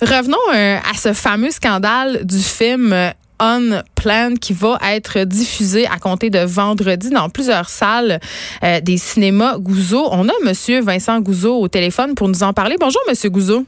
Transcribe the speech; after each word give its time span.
Revenons 0.00 0.38
euh, 0.54 0.78
à 0.78 0.96
ce 0.96 1.12
fameux 1.12 1.50
scandale 1.50 2.24
du 2.24 2.38
film 2.38 2.92
euh, 2.92 3.10
On 3.40 3.82
Plan 3.96 4.34
qui 4.40 4.52
va 4.52 4.78
être 4.92 5.24
diffusé 5.24 5.88
à 5.88 5.98
compter 5.98 6.30
de 6.30 6.38
vendredi 6.38 7.10
dans 7.10 7.28
plusieurs 7.28 7.68
salles 7.68 8.20
euh, 8.62 8.80
des 8.80 8.96
cinémas 8.96 9.58
Gouzeau. 9.58 10.08
On 10.12 10.28
a 10.28 10.32
Monsieur 10.44 10.80
Vincent 10.80 11.18
Gouzeau 11.20 11.56
au 11.60 11.66
téléphone 11.66 12.14
pour 12.14 12.28
nous 12.28 12.44
en 12.44 12.52
parler. 12.52 12.76
Bonjour, 12.78 13.00
Monsieur 13.08 13.28
Gouzeau. 13.28 13.66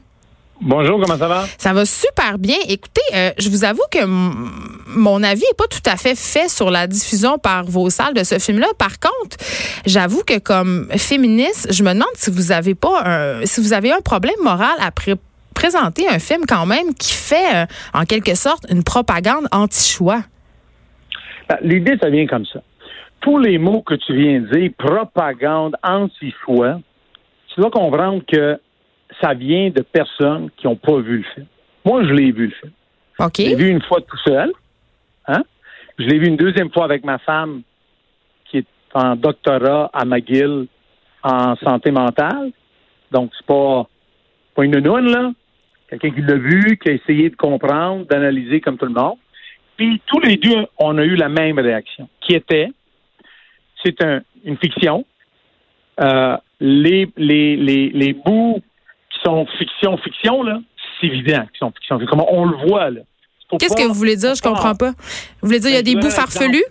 Bonjour, 0.61 1.01
comment 1.01 1.17
ça 1.17 1.27
va? 1.27 1.45
Ça 1.57 1.73
va 1.73 1.85
super 1.85 2.37
bien. 2.37 2.55
Écoutez, 2.67 3.01
euh, 3.13 3.31
je 3.37 3.49
vous 3.49 3.65
avoue 3.65 3.81
que 3.91 4.05
mon 4.05 5.23
avis 5.23 5.41
est 5.41 5.57
pas 5.57 5.67
tout 5.67 5.81
à 5.85 5.97
fait 5.97 6.15
fait 6.15 6.47
sur 6.47 6.71
la 6.71 6.87
diffusion 6.87 7.39
par 7.39 7.65
vos 7.65 7.89
salles 7.89 8.13
de 8.13 8.23
ce 8.23 8.39
film-là. 8.39 8.67
Par 8.77 8.99
contre, 8.99 9.35
j'avoue 9.85 10.21
que 10.25 10.37
comme 10.37 10.87
féministe, 10.95 11.67
je 11.71 11.83
me 11.83 11.91
demande 11.93 12.07
si 12.15 12.29
vous 12.29 12.53
avez 12.53 12.75
pas 12.75 13.01
un, 13.03 13.45
si 13.45 13.59
vous 13.59 13.73
avez 13.73 13.91
un 13.91 14.01
problème 14.01 14.35
moral 14.43 14.75
après 14.79 15.15
présenter 15.61 16.09
un 16.09 16.17
film 16.17 16.41
quand 16.47 16.65
même 16.65 16.95
qui 16.95 17.13
fait 17.13 17.55
euh, 17.55 17.65
en 17.93 18.05
quelque 18.05 18.33
sorte 18.33 18.65
une 18.71 18.83
propagande 18.83 19.47
anti-choix. 19.51 20.23
Ben, 21.47 21.57
l'idée, 21.61 21.97
ça 22.01 22.09
vient 22.09 22.25
comme 22.25 22.47
ça. 22.47 22.61
Tous 23.19 23.37
les 23.37 23.59
mots 23.59 23.83
que 23.83 23.93
tu 23.93 24.15
viens 24.15 24.41
de 24.41 24.47
dire, 24.47 24.71
propagande, 24.75 25.75
anti-choix, 25.83 26.79
tu 27.49 27.61
dois 27.61 27.69
comprendre 27.69 28.23
que 28.27 28.59
ça 29.21 29.35
vient 29.35 29.69
de 29.69 29.81
personnes 29.81 30.49
qui 30.57 30.65
n'ont 30.65 30.75
pas 30.75 30.97
vu 30.99 31.17
le 31.17 31.23
film. 31.35 31.45
Moi, 31.85 32.05
je 32.05 32.13
l'ai 32.13 32.31
vu 32.31 32.47
le 32.47 32.53
film. 32.59 32.71
OK. 33.19 33.33
Je 33.37 33.43
l'ai 33.43 33.55
vu 33.55 33.69
une 33.69 33.83
fois 33.83 34.01
tout 34.01 34.17
seul. 34.25 34.51
Hein? 35.27 35.43
Je 35.99 36.05
l'ai 36.05 36.17
vu 36.17 36.25
une 36.25 36.37
deuxième 36.37 36.71
fois 36.71 36.85
avec 36.85 37.05
ma 37.05 37.19
femme 37.19 37.61
qui 38.49 38.57
est 38.59 38.67
en 38.95 39.15
doctorat 39.15 39.91
à 39.93 40.05
McGill 40.05 40.65
en 41.21 41.55
santé 41.57 41.91
mentale. 41.91 42.51
Donc, 43.11 43.29
c'est 43.37 43.45
pas, 43.45 43.87
pas 44.55 44.65
une 44.65 44.79
noune, 44.79 45.11
là 45.11 45.31
quelqu'un 45.91 46.11
qui 46.11 46.21
l'a 46.21 46.37
vu, 46.37 46.77
qui 46.77 46.89
a 46.89 46.93
essayé 46.93 47.29
de 47.29 47.35
comprendre, 47.35 48.05
d'analyser 48.05 48.61
comme 48.61 48.77
tout 48.77 48.85
le 48.85 48.93
monde. 48.93 49.17
Puis 49.77 50.01
tous 50.07 50.19
les 50.19 50.37
deux, 50.37 50.65
on 50.77 50.97
a 50.97 51.03
eu 51.03 51.15
la 51.15 51.29
même 51.29 51.59
réaction, 51.59 52.09
qui 52.21 52.33
était, 52.33 52.69
c'est 53.83 53.97
une 54.43 54.57
fiction. 54.57 55.05
Euh, 55.99 56.37
les, 56.59 57.09
les, 57.17 57.55
les, 57.55 57.89
les 57.89 58.13
bouts 58.13 58.61
qui 59.11 59.19
sont 59.23 59.45
fiction, 59.57 59.97
fiction, 59.97 60.43
là, 60.43 60.59
c'est 60.99 61.07
évident 61.07 61.45
qu'ils 61.47 61.59
sont 61.59 61.71
fiction. 61.71 61.99
Comment 62.07 62.27
on 62.31 62.45
le 62.45 62.57
voit, 62.67 62.89
là. 62.89 63.01
Qu'est-ce 63.59 63.75
que 63.75 63.85
vous 63.85 63.93
voulez 63.93 64.15
dire? 64.15 64.33
Je 64.33 64.41
comprends 64.41 64.75
pas. 64.75 64.91
Vous 65.41 65.47
voulez 65.47 65.59
dire 65.59 65.69
qu'il 65.69 65.75
y 65.75 65.79
a 65.79 65.83
des 65.83 65.95
bouts 65.95 66.09
farfelus? 66.09 66.63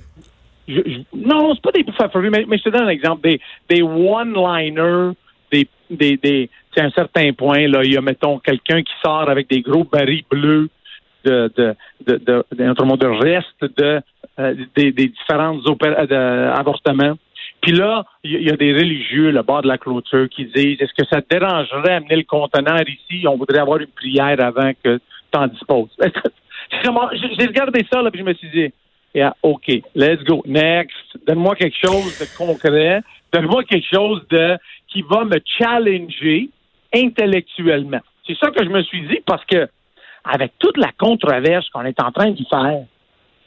Je, 0.67 0.81
je, 0.87 1.01
non, 1.15 1.55
c'est 1.55 1.63
pas 1.63 1.73
des 1.73 1.83
bouts 1.83 1.93
farfelus, 1.93 2.31
mais, 2.31 2.47
mais 2.49 2.57
je 2.57 2.63
te 2.63 2.71
donne 2.71 2.85
un 2.85 2.89
exemple. 2.89 3.21
Des, 3.23 3.39
des 3.69 3.83
one-liners, 3.83 5.13
des, 5.53 5.69
des, 5.91 6.17
des 6.17 6.49
à 6.79 6.85
un 6.85 6.91
certain 6.91 7.33
point, 7.33 7.67
là, 7.67 7.83
il 7.85 7.93
y 7.93 7.97
a, 7.97 8.01
mettons, 8.01 8.39
quelqu'un 8.39 8.83
qui 8.83 8.93
sort 9.05 9.29
avec 9.29 9.49
des 9.49 9.61
gros 9.61 9.85
barils 9.85 10.25
bleus 10.31 10.69
de, 11.25 11.53
de, 11.57 11.75
de, 12.07 12.17
de, 12.17 12.47
de, 12.53 13.07
reste 13.07 13.79
de, 13.79 14.01
euh, 14.39 14.55
des, 14.77 14.93
des 14.93 15.09
différentes 15.09 15.63
euh, 15.67 16.53
avortements. 16.53 17.17
Puis 17.61 17.73
là, 17.73 18.05
il 18.25 18.43
y, 18.43 18.51
a 18.51 18.57
des 18.57 18.73
religieux, 18.73 19.31
le 19.31 19.43
bord 19.43 19.61
de 19.63 19.69
la 19.69 19.77
clôture, 19.77 20.29
qui 20.31 20.47
disent 20.47 20.81
est-ce 20.81 20.95
que 20.95 21.07
ça 21.11 21.21
te 21.21 21.29
dérangerait 21.29 21.95
amener 21.95 22.17
le 22.17 22.23
conteneur 22.23 22.81
ici? 22.89 23.27
On 23.29 23.37
voudrait 23.37 23.59
avoir 23.59 23.79
une 23.79 23.89
prière 23.89 24.41
avant 24.41 24.73
que 24.83 24.97
tu 24.97 25.39
en 25.39 25.47
disposes. 25.47 25.95
J'ai 26.83 27.47
regardé 27.47 27.85
ça, 27.93 28.01
là, 28.01 28.11
puis 28.11 28.21
je 28.21 28.25
me 28.25 28.33
suis 28.33 28.49
dit 28.51 28.73
yeah, 29.15 29.35
OK, 29.43 29.69
let's 29.95 30.23
go. 30.25 30.43
Next. 30.47 30.97
Donne-moi 31.27 31.55
quelque 31.57 31.77
chose 31.77 32.19
de 32.19 32.37
concret. 32.37 33.03
Donne-moi 33.33 33.65
quelque 33.65 33.87
chose 33.93 34.23
de 34.31 34.57
qui 34.89 35.03
va 35.03 35.25
me 35.25 35.39
challenger 35.59 36.49
intellectuellement. 36.95 38.01
C'est 38.27 38.37
ça 38.39 38.51
que 38.51 38.65
je 38.65 38.71
me 38.71 38.83
suis 38.83 39.03
dit 39.09 39.21
parce 39.27 39.45
que 39.45 39.69
avec 40.25 40.53
toute 40.59 40.77
la 40.77 40.91
controverse 40.99 41.69
qu'on 41.71 41.85
est 41.85 42.01
en 42.01 42.13
train 42.13 42.31
d'y 42.31 42.47
faire, 42.47 42.85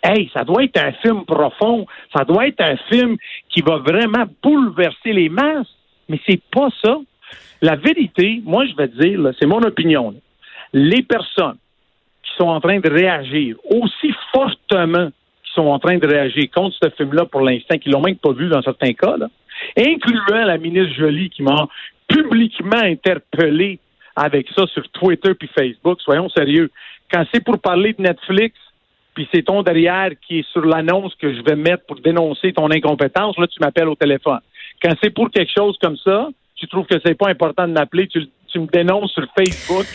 hey, 0.03 0.30
ça 0.33 0.44
doit 0.44 0.63
être 0.63 0.77
un 0.77 0.91
film 0.94 1.25
profond, 1.25 1.85
ça 2.16 2.25
doit 2.25 2.47
être 2.47 2.61
un 2.61 2.78
film 2.91 3.17
qui 3.50 3.62
va 3.62 3.78
vraiment 3.78 4.25
bouleverser 4.41 5.13
les 5.13 5.29
masses, 5.29 5.73
mais 6.09 6.19
c'est 6.28 6.41
pas 6.51 6.69
ça. 6.84 6.97
La 7.62 7.75
vérité, 7.75 8.41
moi 8.44 8.66
je 8.66 8.75
vais 8.75 8.88
te 8.88 8.97
dire, 9.01 9.19
c'est 9.40 9.46
mon 9.46 9.62
opinion. 9.62 10.13
les 10.73 11.03
personnes 11.03 11.57
qui 12.23 12.31
sont 12.38 12.50
en 12.50 12.59
train 12.59 12.79
de 12.79 12.90
réagir 12.90 13.56
aussi 13.69 14.13
fortement 14.34 15.09
qui 15.44 15.53
sont 15.53 15.67
en 15.67 15.78
train 15.78 15.97
de 15.97 16.07
réagir 16.07 16.50
contre 16.53 16.75
ce 16.81 16.90
film-là 16.90 17.25
pour 17.25 17.41
l'instant, 17.41 17.78
qui 17.78 17.90
l'ont 17.90 18.01
même 18.01 18.16
pas 18.16 18.31
vu 18.31 18.47
dans 18.50 18.62
certains 18.63 18.94
cas, 18.94 19.17
là, 19.17 19.28
incluant 19.78 20.46
la 20.46 20.57
ministre 20.57 20.96
Jolie 20.97 21.29
qui 21.29 21.44
m'a 21.44 21.67
publiquement 22.08 22.81
interpellé 22.81 23.80
avec 24.16 24.47
ça 24.56 24.66
sur 24.68 24.88
Twitter 24.90 25.34
puis 25.34 25.50
Facebook. 25.53 26.02
Soyons 26.02 26.30
sérieux. 26.30 26.69
Quand 27.12 27.25
c'est 27.34 27.44
pour 27.44 27.59
parler 27.59 27.94
de 27.94 28.02
Netflix, 28.02 28.56
puis 29.14 29.28
c'est 29.34 29.44
ton 29.44 29.62
derrière 29.62 30.09
qui 30.25 30.40
est 30.40 30.50
sur 30.52 30.66
l'annonce 30.66 31.14
que 31.16 31.34
je 31.34 31.41
vais 31.41 31.56
mettre 31.56 31.86
pour 31.86 32.00
dénoncer 32.00 32.53
ton 32.53 32.72
incompétence, 32.72 33.38
là, 33.38 33.47
tu 33.47 33.59
m'appelles 33.59 33.88
au 33.88 33.96
téléphone. 33.96 34.40
Quand 34.81 34.94
c'est 35.02 35.12
pour 35.12 35.30
quelque 35.30 35.52
chose 35.56 35.78
comme 35.81 35.97
ça, 35.97 36.30
tu 36.56 36.68
trouves 36.68 36.86
que 36.86 37.00
c'est 37.06 37.16
pas 37.16 37.30
important 37.30 37.68
de 37.68 37.74
m'appeler, 37.74 38.08
tu, 38.08 38.28
tu 38.47 38.59
me 38.59 38.68
dénonces 38.68 39.12
sur 39.12 39.25
Facebook 39.38 39.85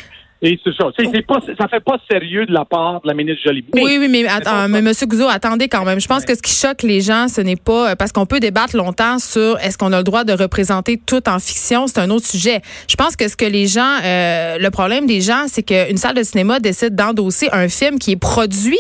et 0.41 0.59
c'est 0.63 0.75
ça. 0.75 0.87
C'est 0.97 1.27
pas, 1.27 1.41
ça 1.59 1.67
fait 1.69 1.81
pas 1.81 1.99
sérieux 2.09 2.47
de 2.47 2.53
la 2.53 2.65
part 2.65 3.01
de 3.01 3.09
la 3.09 3.15
ministre 3.15 3.43
Jolie. 3.45 3.65
oui, 3.75 3.97
oui, 3.99 4.09
mais, 4.09 4.27
attends, 4.27 4.69
mais 4.69 4.79
M. 4.79 4.93
Gouzeau, 5.03 5.27
attendez 5.29 5.69
quand 5.69 5.85
même. 5.85 6.01
Je 6.01 6.07
pense 6.07 6.25
que 6.25 6.35
ce 6.35 6.43
qui 6.43 6.55
choque 6.55 6.83
les 6.83 7.01
gens, 7.01 7.27
ce 7.27 7.41
n'est 7.41 7.57
pas 7.57 7.97
parce 7.97 8.13
qu'on 8.13 8.27
peut 8.27 8.39
débattre 8.39 8.77
longtemps 8.77 9.19
sur 9.19 9.59
est-ce 9.59 9.77
qu'on 9.77 9.93
a 9.93 9.99
le 9.99 10.05
droit 10.05 10.23
de 10.23 10.33
représenter 10.33 11.01
tout 11.05 11.29
en 11.29 11.41
fiction. 11.41 11.89
C'est 11.89 11.99
un 11.99 12.11
autre 12.11 12.27
sujet. 12.27 12.61
Je 12.89 12.95
pense 12.95 13.17
que 13.17 13.27
ce 13.29 13.37
que 13.37 13.47
les 13.47 13.67
gens, 13.67 13.97
euh, 14.05 14.59
le 14.59 14.71
problème 14.71 15.07
des 15.07 15.21
gens, 15.21 15.47
c'est 15.49 15.65
qu'une 15.65 15.97
salle 15.97 16.15
de 16.15 16.23
cinéma 16.23 16.61
décide 16.61 16.95
d'endosser 16.95 17.49
un 17.53 17.69
film 17.69 17.99
qui 17.99 18.13
est 18.13 18.17
produit 18.17 18.77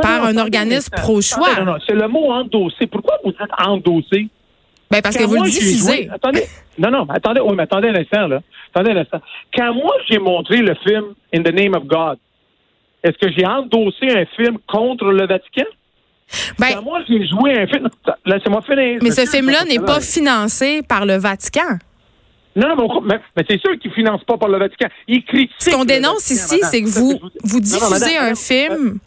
par 0.00 0.24
un 0.24 0.36
organisme 0.36 0.90
pro-choix. 0.96 1.58
Non, 1.58 1.64
non, 1.64 1.78
c'est 1.86 1.94
le 1.94 2.06
mot 2.06 2.30
endosser. 2.30 2.86
Pourquoi 2.86 3.18
vous 3.24 3.32
dites 3.32 3.40
endosser? 3.58 4.28
Ben 4.92 5.02
parce 5.02 5.16
que 5.16 5.24
vous 5.24 5.42
le 5.42 5.50
diffusez. 5.50 6.08
attendez, 6.12 6.44
non, 6.78 6.90
non, 6.90 7.06
attendez, 7.08 7.40
oui, 7.40 7.54
mais 7.56 7.62
attendez 7.62 7.88
un 7.88 7.94
instant, 7.94 8.26
là. 8.28 8.40
Attendez 8.74 8.92
un 8.92 8.98
instant. 8.98 9.20
Quand 9.56 9.74
moi, 9.74 9.94
j'ai 10.08 10.18
montré 10.18 10.58
le 10.58 10.74
film 10.86 11.14
In 11.34 11.42
the 11.42 11.52
Name 11.52 11.74
of 11.74 11.84
God, 11.84 12.18
est-ce 13.02 13.16
que 13.18 13.32
j'ai 13.36 13.46
endossé 13.46 14.10
un 14.10 14.24
film 14.36 14.58
contre 14.68 15.06
le 15.06 15.26
Vatican? 15.26 15.64
Ben, 16.58 16.74
Quand 16.74 16.82
moi, 16.82 17.00
j'ai 17.08 17.26
joué 17.26 17.58
un 17.58 17.66
film. 17.66 17.88
Laissez-moi 18.24 18.62
finir. 18.62 18.98
Mais 19.02 19.10
ce 19.10 19.28
film-là 19.28 19.64
n'est 19.64 19.80
pas 19.80 20.00
financé 20.00 20.82
par 20.82 21.04
le 21.04 21.16
Vatican. 21.16 21.78
Non, 22.54 22.76
non, 22.76 23.00
mais, 23.00 23.18
mais 23.36 23.44
c'est 23.48 23.58
sûr 23.60 23.78
qu'ils 23.78 23.90
ne 23.90 23.94
financent 23.94 24.24
pas 24.24 24.36
par 24.36 24.48
le 24.48 24.58
Vatican. 24.58 24.88
Ils 25.08 25.24
critiquent. 25.24 25.54
Ce 25.58 25.70
qu'on 25.70 25.84
dénonce 25.84 26.28
ici, 26.30 26.60
c'est 26.62 26.82
que 26.82 26.88
vous, 26.88 27.18
vous 27.42 27.60
diffusez 27.60 28.18
un 28.18 28.34
film 28.34 28.98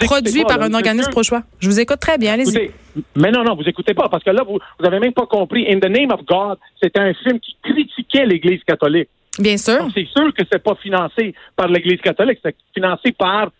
produit 0.00 0.44
par 0.44 0.62
un 0.62 0.72
organisme 0.72 1.10
pro-choix. 1.10 1.42
Je 1.60 1.68
vous 1.68 1.78
écoute 1.80 2.00
très 2.00 2.16
bien, 2.16 2.34
allez-y. 2.34 2.70
Mais 3.14 3.30
non, 3.30 3.44
non, 3.44 3.54
vous 3.54 3.68
écoutez 3.68 3.92
pas, 3.92 4.08
parce 4.08 4.24
que 4.24 4.30
là, 4.30 4.42
vous 4.42 4.58
n'avez 4.80 4.98
même 4.98 5.12
pas 5.12 5.26
compris. 5.26 5.66
In 5.70 5.78
the 5.78 5.90
Name 5.90 6.10
of 6.10 6.24
God, 6.24 6.58
c'était 6.82 7.00
un 7.00 7.12
film 7.12 7.38
qui 7.40 7.56
critiquait 7.62 8.24
l'Église 8.24 8.62
catholique. 8.66 9.08
Bien 9.38 9.58
sûr. 9.58 9.86
C'est 9.94 10.06
sûr 10.06 10.32
que 10.32 10.42
c'est 10.50 10.62
pas 10.62 10.74
financé 10.76 11.34
par 11.54 11.68
l'Église 11.68 12.00
catholique, 12.00 12.38
c'est 12.42 12.56
financé 12.74 13.12
par, 13.12 13.50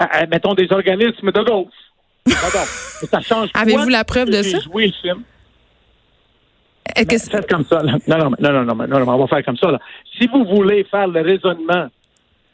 euh, 0.00 0.04
euh, 0.04 0.26
mettons, 0.30 0.54
des 0.54 0.66
organismes 0.72 1.30
de 1.30 1.42
gauche. 1.42 1.72
ça 2.26 3.20
change 3.20 3.50
Avez-vous 3.54 3.88
la 3.88 4.04
preuve 4.04 4.28
de 4.28 4.42
ça? 4.42 4.58
joué 4.58 4.86
le 4.88 4.92
film? 4.92 5.22
Faites 6.96 7.48
comme 7.48 7.64
ça. 7.64 7.82
Non, 7.82 7.98
non, 8.06 8.30
non, 8.38 8.64
non, 8.64 8.74
non, 8.74 8.86
non, 8.86 9.08
on 9.08 9.18
va 9.18 9.26
faire 9.26 9.44
comme 9.44 9.56
ça. 9.56 9.70
Là. 9.70 9.78
Si 10.18 10.26
vous 10.26 10.44
voulez 10.44 10.84
faire 10.84 11.06
le 11.08 11.20
raisonnement, 11.20 11.88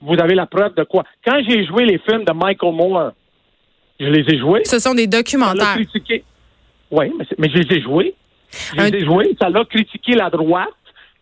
vous 0.00 0.18
avez 0.20 0.34
la 0.34 0.46
preuve 0.46 0.74
de 0.74 0.84
quoi? 0.84 1.04
Quand 1.24 1.40
j'ai 1.48 1.64
joué 1.66 1.84
les 1.84 1.98
films 1.98 2.24
de 2.24 2.32
Michael 2.32 2.74
Moore, 2.74 3.12
je 3.98 4.06
les 4.06 4.24
ai 4.34 4.38
joués. 4.38 4.62
Ce 4.64 4.78
sont 4.78 4.94
des 4.94 5.06
documentaires. 5.06 5.76
Oui, 6.90 7.10
mais, 7.18 7.26
mais, 7.38 7.48
je 7.50 7.58
les 7.58 7.76
ai 7.76 7.80
joués. 7.80 8.14
Je 8.76 8.82
les 8.82 8.98
ai 8.98 9.04
joués. 9.04 9.36
Ça 9.40 9.48
l'a 9.48 9.64
critiqué 9.64 10.14
la 10.14 10.30
droite. 10.30 10.68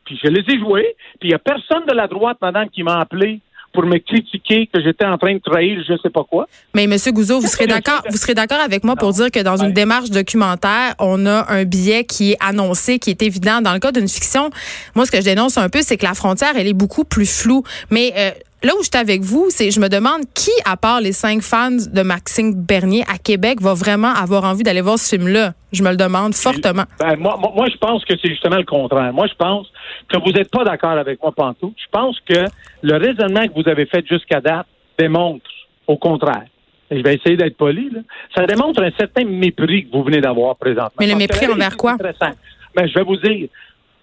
Puis 0.04 0.18
je 0.22 0.28
les 0.28 0.42
ai 0.52 0.58
joués. 0.58 0.96
Puis 1.20 1.28
il 1.28 1.28
n'y 1.28 1.34
a 1.34 1.38
personne 1.38 1.84
de 1.86 1.94
la 1.94 2.08
droite, 2.08 2.38
madame, 2.42 2.68
qui 2.68 2.82
m'a 2.82 2.98
appelé 2.98 3.40
pour 3.72 3.84
me 3.84 3.98
critiquer 3.98 4.68
que 4.72 4.82
j'étais 4.82 5.04
en 5.04 5.18
train 5.18 5.34
de 5.34 5.38
trahir 5.38 5.82
je 5.86 5.92
ne 5.92 5.98
sais 5.98 6.10
pas 6.10 6.24
quoi. 6.24 6.46
Mais 6.74 6.86
Monsieur 6.86 7.12
Gouzeau, 7.12 7.40
vous 7.40 7.46
serez 7.46 7.66
d'accord, 7.66 8.02
vous 8.08 8.16
serez 8.16 8.34
d'accord 8.34 8.60
avec 8.60 8.84
moi 8.84 8.96
pour 8.96 9.12
dire 9.12 9.30
que 9.30 9.40
dans 9.40 9.56
une 9.56 9.72
démarche 9.72 10.10
documentaire, 10.10 10.94
on 10.98 11.26
a 11.26 11.50
un 11.50 11.64
biais 11.64 12.04
qui 12.04 12.32
est 12.32 12.36
annoncé, 12.40 12.98
qui 12.98 13.10
est 13.10 13.22
évident. 13.22 13.60
Dans 13.60 13.72
le 13.72 13.78
cas 13.78 13.92
d'une 13.92 14.08
fiction, 14.08 14.50
moi, 14.94 15.06
ce 15.06 15.10
que 15.10 15.18
je 15.18 15.24
dénonce 15.24 15.58
un 15.58 15.68
peu, 15.68 15.80
c'est 15.82 15.96
que 15.96 16.04
la 16.04 16.14
frontière, 16.14 16.52
elle 16.56 16.66
est 16.66 16.72
beaucoup 16.72 17.04
plus 17.04 17.26
floue. 17.26 17.62
Mais 17.90 18.12
euh, 18.16 18.30
là 18.62 18.72
où 18.74 18.82
je 18.82 18.88
suis 18.92 18.98
avec 18.98 19.22
vous, 19.22 19.46
c'est 19.50 19.70
je 19.70 19.80
me 19.80 19.88
demande 19.88 20.22
qui, 20.34 20.50
à 20.64 20.76
part 20.76 21.00
les 21.00 21.12
cinq 21.12 21.42
fans 21.42 21.70
de 21.70 22.02
Maxime 22.02 22.54
Bernier 22.54 23.04
à 23.12 23.18
Québec, 23.18 23.60
va 23.60 23.74
vraiment 23.74 24.12
avoir 24.12 24.44
envie 24.44 24.62
d'aller 24.62 24.80
voir 24.80 24.98
ce 24.98 25.16
film-là? 25.16 25.54
Je 25.72 25.82
me 25.82 25.90
le 25.90 25.96
demande 25.96 26.34
fortement. 26.34 26.84
Ben, 26.98 27.16
moi, 27.16 27.38
moi, 27.54 27.66
je 27.70 27.76
pense 27.78 28.04
que 28.04 28.14
c'est 28.20 28.28
justement 28.28 28.56
le 28.56 28.64
contraire. 28.64 29.12
Moi, 29.12 29.26
je 29.26 29.34
pense 29.34 29.66
que 30.08 30.18
vous 30.18 30.32
n'êtes 30.32 30.50
pas 30.50 30.64
d'accord 30.64 30.98
avec 30.98 31.22
moi, 31.22 31.32
Pantou. 31.32 31.74
Je 31.76 31.90
pense 31.90 32.18
que 32.28 32.44
le 32.82 32.96
raisonnement 32.96 33.46
que 33.46 33.54
vous 33.54 33.68
avez 33.68 33.86
fait 33.86 34.06
jusqu'à 34.06 34.40
date 34.40 34.66
démontre 34.98 35.48
au 35.86 35.96
contraire. 35.96 36.44
Et 36.90 36.98
je 36.98 37.02
vais 37.02 37.14
essayer 37.14 37.36
d'être 37.36 37.56
poli. 37.56 37.88
Là. 37.90 38.00
Ça 38.36 38.44
démontre 38.46 38.82
un 38.82 38.90
certain 38.98 39.24
mépris 39.24 39.86
que 39.86 39.96
vous 39.96 40.04
venez 40.04 40.20
d'avoir 40.20 40.56
présentement. 40.56 40.90
Mais 41.00 41.06
le 41.06 41.16
mépris 41.16 41.46
envers 41.46 41.76
quoi? 41.76 41.96
Ben, 41.96 42.86
je 42.86 42.94
vais 42.94 43.04
vous 43.04 43.16
dire, 43.16 43.48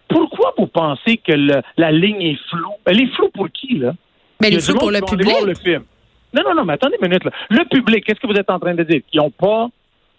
pourquoi 0.08 0.54
vous 0.58 0.66
pensez 0.66 1.18
que 1.18 1.34
la 1.78 1.92
ligne 1.92 2.22
est 2.22 2.40
floue? 2.50 2.74
Elle 2.86 3.02
est 3.02 3.16
floue 3.16 3.30
pour 3.30 3.48
qui, 3.52 3.78
là? 3.78 3.94
Mais 4.42 4.50
les 4.50 4.60
flous 4.60 4.76
pour 4.76 4.92
le 4.92 5.02
public. 5.02 5.36
Le 5.46 5.56
film. 5.56 5.84
Non, 6.34 6.44
non, 6.46 6.56
non, 6.56 6.66
mais 6.66 6.74
attendez 6.74 6.98
une 7.02 7.08
minute. 7.08 7.24
Là. 7.24 7.32
Le 7.50 7.66
public, 7.66 8.06
qu'est-ce 8.06 8.20
que 8.20 8.28
vous 8.28 8.40
êtes 8.40 8.50
en 8.50 8.60
train 8.60 8.76
de 8.76 8.84
dire? 8.84 9.02
Ils 9.14 9.18
n'ont 9.18 9.32
pas 9.32 9.68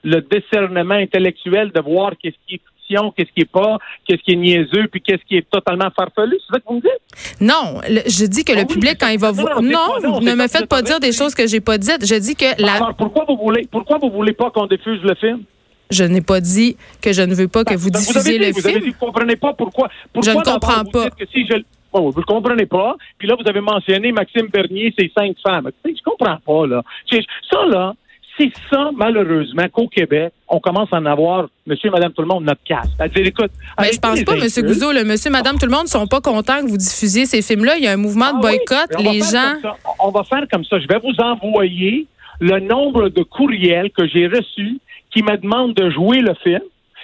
le 0.03 0.21
discernement 0.21 0.95
intellectuel 0.95 1.71
de 1.73 1.81
voir 1.81 2.13
qu'est-ce 2.21 2.37
qui 2.47 2.57
est 2.57 2.61
fiction, 2.91 3.13
qu'est-ce 3.13 3.31
qui 3.33 3.43
est 3.43 3.51
pas, 3.51 3.79
qu'est-ce 4.07 4.23
qui 4.23 4.33
est 4.33 4.37
niaiseux, 4.37 4.89
puis 4.91 5.01
qu'est-ce 5.01 5.25
qui 5.27 5.37
est 5.37 5.49
totalement 5.49 5.89
farfelu. 5.97 6.37
C'est 6.41 6.55
ça 6.55 6.61
que 6.61 6.65
vous 6.67 6.77
me 6.77 6.81
dites? 6.81 7.41
Non, 7.41 7.81
je 7.87 8.27
dis 8.27 8.45
que 8.45 8.53
le 8.53 8.63
ah 8.63 8.65
public, 8.65 8.97
quand 8.99 9.09
il 9.09 9.19
va 9.19 9.31
voir. 9.31 9.63
Non, 9.63 10.21
ne 10.21 10.35
me 10.35 10.49
faites 10.49 10.67
pas 10.67 10.83
dire 10.83 11.01
des 11.01 11.13
choses 11.13 11.35
que 11.35 11.47
j'ai 11.47 11.61
pas 11.61 11.79
dites. 11.79 12.05
Je 12.05 12.19
dis 12.19 12.35
que 12.35 12.61
la. 12.61 12.75
Alors, 12.75 12.95
pourquoi 12.95 13.25
vous 13.29 13.37
voulez, 13.37 13.67
pourquoi 13.71 13.99
vous 13.99 14.11
voulez 14.11 14.33
pas 14.33 14.51
qu'on 14.51 14.67
diffuse 14.67 15.03
le 15.03 15.15
film? 15.15 15.43
Je 15.91 16.05
n'ai 16.05 16.21
pas 16.21 16.41
dit 16.41 16.77
que 17.03 17.13
je 17.13 17.23
ne 17.23 17.35
veux 17.35 17.49
pas 17.49 17.65
que 17.65 17.71
ben, 17.71 17.79
vous 17.79 17.91
diffusiez 17.91 18.39
le 18.39 18.53
vous 18.53 18.61
film. 18.61 18.77
Avez 18.77 18.81
dit, 18.81 18.91
vous 18.91 19.07
comprenez 19.07 19.35
pas 19.37 19.55
pourquoi. 19.55 19.89
pourquoi 20.13 20.33
je 20.33 20.39
ne 20.39 20.43
comprends 20.45 20.85
pas. 20.85 21.11
Que 21.11 21.27
si 21.33 21.47
je, 21.47 21.55
vous 21.93 22.13
ne 22.17 22.25
comprenez 22.25 22.67
pas. 22.67 22.97
Puis 23.19 23.29
là, 23.29 23.37
vous 23.39 23.49
avez 23.49 23.61
mentionné 23.61 24.13
Maxime 24.13 24.49
Bernier, 24.49 24.95
ses 24.99 25.11
cinq 25.17 25.37
femmes. 25.43 25.71
Je 25.85 26.03
comprends 26.05 26.39
pas, 26.45 26.67
là. 26.67 26.83
Ça, 27.11 27.67
là, 27.67 27.95
c'est 28.39 28.53
ça, 28.71 28.91
malheureusement, 28.97 29.65
qu'au 29.73 29.89
Québec, 29.89 30.33
on 30.49 30.61
commence 30.61 30.89
à 30.93 30.97
en 30.97 31.07
avoir, 31.07 31.49
monsieur, 31.67 31.91
madame, 31.91 32.13
tout 32.13 32.23
le 32.23 32.29
monde, 32.29 32.45
notre 32.45 32.63
casse. 32.65 32.89
C'est-à-dire, 32.97 33.27
écoute. 33.27 33.51
Mais 33.79 33.93
je 33.93 33.99
pense 33.99 34.23
pas, 34.23 34.37
monsieur 34.37 34.63
Gouzeau, 34.63 34.93
le 34.93 35.05
monsieur, 35.05 35.31
madame, 35.31 35.59
tout 35.59 35.67
le 35.67 35.73
monde 35.73 35.85
ne 35.85 35.89
sont 35.89 36.07
pas 36.07 36.21
contents 36.21 36.61
que 36.61 36.69
vous 36.69 36.79
diffusiez 36.79 37.27
ces 37.27 37.43
films-là. 37.43 37.77
Il 37.77 37.85
y 37.85 37.87
a 37.87 37.93
un 37.93 37.97
mouvement 37.97 38.33
de 38.33 38.39
ah 38.39 38.41
boycott. 38.41 38.89
Les 38.99 39.21
gens. 39.21 39.75
On 39.99 40.11
va 40.11 40.25
faire 40.25 40.47
comme 40.51 40.65
ça. 40.65 40.79
Je 40.79 40.87
vais 40.87 40.99
vous 40.99 41.15
envoyer 41.23 42.07
le 42.41 42.61
nombre 42.61 43.09
de 43.11 43.23
courriels 43.23 43.91
que 43.91 44.07
j'ai 44.09 44.27
reçus 44.27 44.79
qui 45.13 45.23
me 45.23 45.37
demandent 45.37 45.75
de 45.75 45.91
jouer 45.91 46.21
le 46.21 46.35
film. 46.43 46.63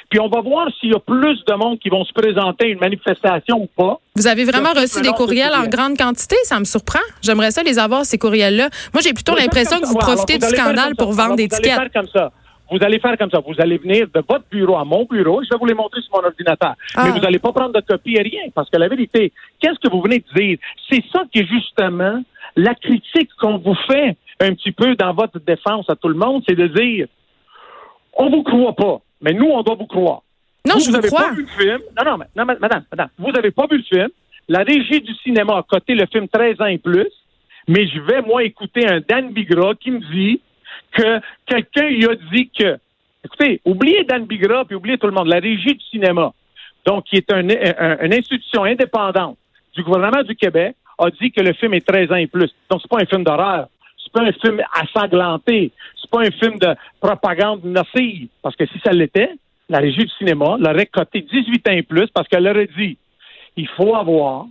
Puis 0.08 0.20
on 0.20 0.28
va 0.28 0.40
voir 0.40 0.68
s'il 0.78 0.90
y 0.90 0.94
a 0.94 1.00
plus 1.00 1.44
de 1.44 1.54
monde 1.54 1.78
qui 1.78 1.88
vont 1.88 2.04
se 2.04 2.12
présenter 2.12 2.66
à 2.66 2.68
une 2.68 2.78
manifestation 2.78 3.62
ou 3.62 3.66
pas. 3.66 3.98
Vous 4.14 4.26
avez 4.26 4.44
vraiment 4.44 4.72
reçu 4.72 5.02
des 5.02 5.10
courriels 5.10 5.52
en 5.54 5.66
grande 5.66 5.96
quantité? 5.96 6.36
Ça 6.44 6.58
me 6.60 6.64
surprend. 6.64 7.00
J'aimerais 7.22 7.50
ça 7.50 7.62
les 7.62 7.78
avoir, 7.78 8.04
ces 8.04 8.18
courriels-là. 8.18 8.68
Moi, 8.94 9.02
j'ai 9.02 9.12
plutôt 9.12 9.34
l'impression 9.34 9.80
que 9.80 9.86
vous 9.86 9.98
profitez 9.98 10.38
du 10.38 10.46
scandale 10.46 10.94
pour 10.96 11.12
vendre 11.12 11.36
des 11.36 11.48
tickets. 11.48 11.74
Vous 11.74 11.80
allez 11.80 11.90
faire 11.90 12.02
comme 12.02 12.08
ça. 12.12 12.32
Vous 12.70 12.78
allez 12.82 12.98
faire 12.98 13.16
comme 13.18 13.30
ça. 13.30 13.40
Vous 13.46 13.54
allez 13.58 13.78
venir 13.78 14.06
de 14.12 14.24
votre 14.28 14.44
bureau 14.50 14.76
à 14.76 14.84
mon 14.84 15.04
bureau. 15.04 15.42
Je 15.42 15.48
vais 15.50 15.58
vous 15.58 15.66
les 15.66 15.74
montrer 15.74 16.00
sur 16.02 16.12
mon 16.16 16.26
ordinateur. 16.26 16.74
Ah. 16.94 17.04
Mais 17.04 17.10
vous 17.10 17.20
n'allez 17.20 17.38
pas 17.38 17.52
prendre 17.52 17.72
de 17.72 17.80
copie 17.80 18.16
et 18.16 18.22
rien. 18.22 18.42
Parce 18.54 18.70
que 18.70 18.76
la 18.76 18.88
vérité, 18.88 19.32
qu'est-ce 19.60 19.78
que 19.78 19.88
vous 19.90 20.02
venez 20.02 20.18
de 20.18 20.40
dire? 20.40 20.58
C'est 20.90 21.02
ça 21.12 21.22
qui 21.32 21.40
est 21.40 21.46
justement 21.46 22.22
la 22.56 22.74
critique 22.74 23.30
qu'on 23.40 23.58
vous 23.58 23.76
fait 23.86 24.16
un 24.40 24.54
petit 24.54 24.72
peu 24.72 24.96
dans 24.96 25.14
votre 25.14 25.38
défense 25.40 25.88
à 25.88 25.96
tout 25.96 26.08
le 26.08 26.16
monde. 26.16 26.42
C'est 26.48 26.56
de 26.56 26.66
dire, 26.66 27.06
on 28.14 28.30
vous 28.30 28.42
croit 28.42 28.74
pas. 28.74 29.00
Mais 29.26 29.32
nous, 29.32 29.46
on 29.46 29.62
doit 29.62 29.74
vous 29.74 29.86
croire. 29.86 30.22
Non, 30.64 30.74
vous, 30.74 30.80
je 30.80 30.90
vous 30.90 30.96
avez 30.96 31.10
pas 31.10 31.32
vu 31.32 31.42
le 31.42 31.48
film. 31.48 31.80
Non, 31.98 32.04
non, 32.12 32.24
non, 32.36 32.44
madame, 32.44 32.84
madame, 32.92 33.08
vous 33.18 33.32
n'avez 33.32 33.50
pas 33.50 33.66
vu 33.68 33.78
le 33.78 33.82
film. 33.82 34.08
La 34.48 34.60
régie 34.60 35.00
du 35.00 35.12
cinéma 35.16 35.58
a 35.58 35.62
coté 35.64 35.96
le 35.96 36.06
film 36.06 36.28
13 36.28 36.60
ans 36.60 36.66
et 36.66 36.78
plus. 36.78 37.10
Mais 37.66 37.88
je 37.88 37.98
vais, 38.00 38.22
moi, 38.22 38.44
écouter 38.44 38.86
un 38.86 39.00
Dan 39.00 39.32
Bigra 39.32 39.74
qui 39.74 39.90
me 39.90 39.98
dit 40.14 40.40
que 40.92 41.20
quelqu'un 41.44 41.88
lui 41.88 42.06
a 42.06 42.14
dit 42.32 42.48
que. 42.56 42.78
Écoutez, 43.24 43.60
oubliez 43.64 44.04
Dan 44.04 44.26
Bigra 44.26 44.64
puis 44.64 44.76
oubliez 44.76 44.96
tout 44.96 45.08
le 45.08 45.12
monde. 45.12 45.26
La 45.26 45.40
régie 45.40 45.74
du 45.74 45.84
cinéma, 45.90 46.32
donc 46.86 47.04
qui 47.06 47.16
est 47.16 47.32
une 47.32 48.14
institution 48.14 48.62
indépendante 48.62 49.36
du 49.74 49.82
gouvernement 49.82 50.22
du 50.22 50.36
Québec, 50.36 50.76
a 50.98 51.10
dit 51.10 51.32
que 51.32 51.40
le 51.40 51.52
film 51.54 51.74
est 51.74 51.84
13 51.84 52.12
ans 52.12 52.16
et 52.16 52.28
plus. 52.28 52.54
Donc, 52.70 52.80
c'est 52.80 52.88
pas 52.88 53.02
un 53.02 53.06
film 53.06 53.24
d'horreur. 53.24 53.66
C'est 54.02 54.12
pas 54.12 54.22
un 54.22 54.32
film 54.32 54.62
assanglanté. 54.72 55.72
C'est 56.06 56.10
pas 56.10 56.26
un 56.26 56.30
film 56.30 56.58
de 56.58 56.74
propagande 57.00 57.64
nocive. 57.64 58.28
Parce 58.42 58.56
que 58.56 58.66
si 58.66 58.78
ça 58.84 58.92
l'était, 58.92 59.30
la 59.68 59.78
régie 59.78 60.04
du 60.04 60.12
cinéma 60.18 60.56
l'aurait 60.58 60.86
coté 60.86 61.22
18 61.22 61.68
ans 61.68 61.72
et 61.72 61.82
plus 61.82 62.06
parce 62.14 62.28
qu'elle 62.28 62.46
aurait 62.46 62.68
dit 62.78 62.96
il 63.56 63.68
faut 63.68 63.94
avoir 63.94 64.46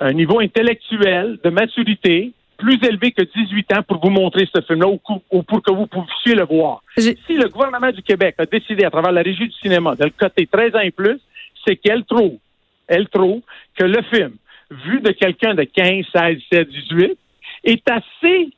un 0.00 0.12
niveau 0.12 0.40
intellectuel 0.40 1.38
de 1.44 1.50
maturité 1.50 2.32
plus 2.58 2.78
élevé 2.82 3.12
que 3.12 3.22
18 3.22 3.76
ans 3.76 3.82
pour 3.86 3.98
vous 4.00 4.10
montrer 4.10 4.48
ce 4.54 4.60
film-là 4.62 4.88
ou, 4.88 5.42
pour 5.42 5.62
que 5.62 5.72
vous 5.72 5.86
puissiez 5.86 6.34
le 6.34 6.44
voir. 6.44 6.82
Si 6.96 7.16
le 7.28 7.48
gouvernement 7.48 7.90
du 7.90 8.02
Québec 8.02 8.36
a 8.38 8.46
décidé 8.46 8.84
à 8.84 8.90
travers 8.90 9.12
la 9.12 9.22
régie 9.22 9.48
du 9.48 9.54
cinéma 9.60 9.94
de 9.96 10.04
le 10.04 10.10
coter 10.10 10.46
13 10.46 10.76
ans 10.76 10.80
et 10.80 10.92
plus, 10.92 11.20
c'est 11.66 11.76
qu'elle 11.76 12.04
trouve, 12.04 12.38
elle 12.86 13.08
trouve 13.08 13.42
que 13.76 13.84
le 13.84 14.00
film, 14.02 14.32
vu 14.70 15.00
de 15.00 15.10
quelqu'un 15.10 15.54
de 15.54 15.64
15, 15.64 16.04
16, 16.14 16.36
17, 16.50 16.68
18, 16.68 17.18
est 17.64 17.90
assez, 17.90 18.48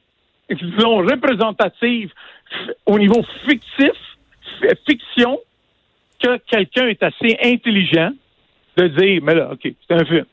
disons, 0.50 0.98
représentatif 0.98 2.10
au 2.86 2.98
niveau 2.98 3.22
fictif, 3.48 3.92
fiction, 4.86 5.38
que 6.22 6.38
quelqu'un 6.48 6.88
est 6.88 7.02
assez 7.02 7.36
intelligent 7.42 8.10
de 8.76 8.88
dire, 8.88 9.20
mais 9.22 9.34
là, 9.34 9.50
OK, 9.52 9.60
c'est 9.62 9.94
un 9.94 10.04
film. 10.04 10.24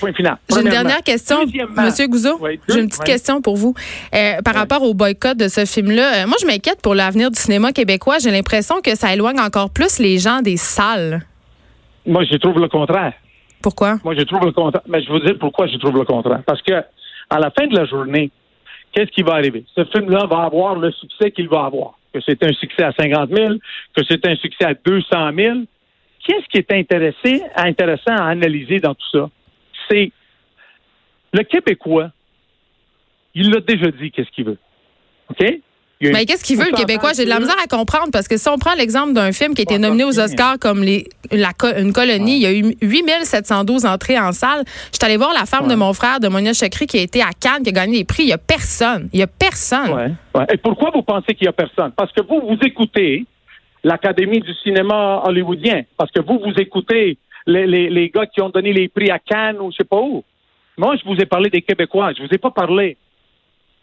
Point 0.00 0.12
final. 0.12 0.36
J'ai 0.48 0.60
une 0.60 0.68
dernière 0.68 1.02
question, 1.02 1.38
Monsieur 1.76 2.06
Gouzeau. 2.06 2.40
J'ai 2.68 2.80
une 2.80 2.88
petite 2.88 3.02
question 3.02 3.42
pour 3.42 3.56
vous. 3.56 3.74
Euh, 4.14 4.40
par 4.42 4.54
rapport 4.54 4.82
au 4.82 4.94
boycott 4.94 5.36
de 5.36 5.48
ce 5.48 5.64
film-là, 5.64 6.22
euh, 6.22 6.26
moi, 6.26 6.36
je 6.40 6.46
m'inquiète 6.46 6.80
pour 6.80 6.94
l'avenir 6.94 7.30
du 7.30 7.38
cinéma 7.38 7.72
québécois. 7.72 8.18
J'ai 8.18 8.30
l'impression 8.30 8.80
que 8.80 8.94
ça 8.94 9.12
éloigne 9.12 9.40
encore 9.40 9.70
plus 9.70 9.98
les 9.98 10.18
gens 10.18 10.40
des 10.40 10.56
salles. 10.56 11.22
Moi, 12.06 12.22
je 12.30 12.36
trouve 12.36 12.60
le 12.60 12.68
contraire. 12.68 13.12
Pourquoi? 13.60 13.98
Moi, 14.04 14.14
je 14.16 14.22
trouve 14.22 14.44
le 14.44 14.52
contraire. 14.52 14.82
Mais 14.86 15.02
je 15.02 15.08
vais 15.08 15.18
vous 15.18 15.24
dire 15.24 15.36
pourquoi 15.38 15.66
je 15.66 15.76
trouve 15.78 15.96
le 15.96 16.04
contraire. 16.04 16.42
Parce 16.46 16.62
que, 16.62 16.74
à 17.28 17.38
la 17.40 17.50
fin 17.50 17.66
de 17.66 17.76
la 17.76 17.86
journée, 17.86 18.30
qu'est-ce 18.96 19.10
qui 19.10 19.22
va 19.22 19.34
arriver? 19.34 19.64
Ce 19.76 19.84
film-là 19.84 20.26
va 20.26 20.44
avoir 20.44 20.74
le 20.74 20.90
succès 20.90 21.30
qu'il 21.30 21.48
va 21.48 21.66
avoir 21.66 21.98
que 22.16 22.22
c'est 22.26 22.42
un 22.44 22.52
succès 22.54 22.82
à 22.82 22.92
50 22.92 23.30
000, 23.30 23.54
que 23.94 24.02
c'est 24.08 24.26
un 24.26 24.34
succès 24.36 24.64
à 24.64 24.74
200 24.74 25.32
000. 25.36 25.58
Qu'est-ce 26.24 26.46
qui 26.48 26.58
est 26.58 26.72
intéressant 26.72 28.16
à 28.16 28.28
analyser 28.28 28.80
dans 28.80 28.94
tout 28.94 29.08
ça? 29.12 29.30
C'est 29.88 30.10
le 31.32 31.42
Québécois, 31.42 32.10
il 33.34 33.50
l'a 33.50 33.60
déjà 33.60 33.90
dit 33.90 34.10
qu'est-ce 34.10 34.30
qu'il 34.30 34.46
veut. 34.46 34.58
OK? 35.28 35.60
Mais 36.00 36.26
qu'est-ce 36.26 36.44
qu'il 36.44 36.58
veut, 36.58 36.66
le 36.70 36.76
Québécois? 36.76 37.12
J'ai 37.16 37.24
de 37.24 37.30
la 37.30 37.38
misère 37.38 37.56
à 37.62 37.66
comprendre 37.66 38.10
parce 38.12 38.28
que 38.28 38.36
si 38.36 38.48
on 38.48 38.58
prend 38.58 38.74
l'exemple 38.74 39.14
d'un 39.14 39.32
film 39.32 39.54
qui 39.54 39.62
a 39.62 39.64
été 39.64 39.78
nominé 39.78 40.04
aux 40.04 40.20
Oscars 40.20 40.58
comme 40.58 40.82
les, 40.82 41.08
la, 41.32 41.52
une 41.78 41.92
colonie, 41.92 42.36
il 42.36 42.42
y 42.42 42.46
a 42.46 42.52
eu 42.52 42.76
8712 42.82 43.86
entrées 43.86 44.18
en 44.18 44.32
salle. 44.32 44.64
Je 44.92 44.98
suis 44.98 45.04
allée 45.04 45.16
voir 45.16 45.32
la 45.32 45.46
femme 45.46 45.68
de 45.68 45.74
mon 45.74 45.92
frère, 45.94 46.20
de 46.20 46.28
Monia 46.28 46.52
Chakri, 46.52 46.86
qui 46.86 46.98
a 46.98 47.02
été 47.02 47.22
à 47.22 47.30
Cannes, 47.38 47.62
qui 47.62 47.70
a 47.70 47.72
gagné 47.72 47.98
des 47.98 48.04
prix. 48.04 48.24
Il 48.24 48.26
n'y 48.26 48.32
a 48.32 48.38
personne. 48.38 49.08
Il 49.12 49.16
n'y 49.16 49.22
a 49.22 49.26
personne. 49.26 50.16
Et 50.52 50.56
pourquoi 50.58 50.90
vous 50.94 51.02
pensez 51.02 51.34
qu'il 51.34 51.46
n'y 51.46 51.48
a 51.48 51.52
personne? 51.52 51.92
Parce 51.96 52.12
que 52.12 52.20
vous, 52.20 52.40
vous 52.46 52.58
écoutez 52.62 53.24
l'Académie 53.82 54.40
du 54.40 54.52
cinéma 54.62 55.22
hollywoodien. 55.24 55.82
Parce 55.96 56.10
que 56.10 56.20
vous, 56.20 56.38
vous 56.44 56.54
écoutez 56.58 57.16
les, 57.46 57.66
les, 57.66 57.88
les 57.88 58.10
gars 58.10 58.26
qui 58.26 58.42
ont 58.42 58.50
donné 58.50 58.72
les 58.72 58.88
prix 58.88 59.10
à 59.10 59.18
Cannes 59.18 59.60
ou 59.60 59.70
je 59.70 59.76
sais 59.78 59.84
pas 59.84 60.00
où. 60.00 60.24
Moi, 60.76 60.96
je 60.96 61.08
vous 61.08 61.16
ai 61.16 61.24
parlé 61.24 61.48
des 61.48 61.62
Québécois. 61.62 62.12
Je 62.18 62.22
vous 62.22 62.28
ai 62.30 62.38
pas 62.38 62.50
parlé 62.50 62.98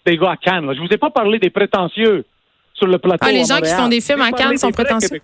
des 0.06 0.18
gars 0.18 0.32
à 0.32 0.38
Cannes. 0.38 0.70
Je 0.74 0.80
vous 0.80 0.92
ai 0.92 0.98
pas 0.98 1.10
parlé 1.10 1.40
des 1.40 1.50
prétentieux 1.50 2.26
sur 2.74 2.88
le 2.88 2.98
plateau. 2.98 3.26
Ah, 3.28 3.32
les 3.32 3.46
gens 3.46 3.60
qui 3.60 3.72
font 3.72 3.88
des 3.88 4.02
films 4.02 4.22
à 4.22 4.32
Cannes 4.32 4.58
sont 4.58 4.72
prétentieux. 4.72 5.22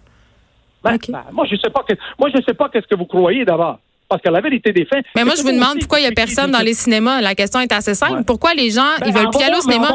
Ben, 0.84 0.98
ben, 1.10 1.24
moi, 1.34 1.46
je 1.50 1.58
sais 1.58 1.70
pas 1.70 1.84
que, 1.88 1.94
moi, 2.18 2.30
je 2.34 2.42
sais 2.44 2.54
pas 2.54 2.70
qu'est-ce 2.70 2.88
que 2.88 2.96
vous 2.96 3.06
croyez 3.06 3.44
d'abord. 3.44 3.80
Parce 4.08 4.22
que 4.22 4.30
la 4.30 4.42
vérité 4.42 4.72
des 4.72 4.86
faits. 4.86 5.06
Mais 5.16 5.24
moi, 5.24 5.36
je 5.38 5.44
vous 5.44 5.52
demande 5.52 5.78
pourquoi 5.80 6.00
il 6.00 6.04
n'y 6.04 6.08
a 6.08 6.12
personne 6.12 6.50
dans 6.50 6.62
les 6.62 6.74
cinémas. 6.74 7.22
La 7.22 7.36
question 7.36 7.60
est 7.60 7.72
assez 7.72 7.94
simple. 7.94 8.24
Pourquoi 8.26 8.54
les 8.56 8.72
gens, 8.72 8.82
ben, 9.00 9.08
ils 9.08 9.14
veulent 9.14 9.30
plus 9.30 9.44
aller 9.44 9.58
au 9.58 9.62
cinéma? 9.62 9.90